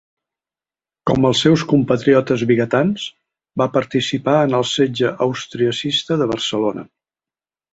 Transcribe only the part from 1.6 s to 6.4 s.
compatriotes vigatans, va participar en el setge austriacista de